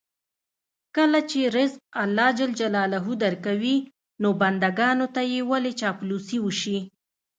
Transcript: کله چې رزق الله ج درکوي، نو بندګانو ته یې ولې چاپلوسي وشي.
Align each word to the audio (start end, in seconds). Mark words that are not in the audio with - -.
کله 0.95 1.19
چې 1.29 1.39
رزق 1.57 1.79
الله 2.03 2.29
ج 2.37 2.39
درکوي، 3.23 3.77
نو 4.21 4.29
بندګانو 4.41 5.05
ته 5.15 5.21
یې 5.31 5.41
ولې 5.49 5.71
چاپلوسي 5.81 6.37
وشي. 6.41 6.77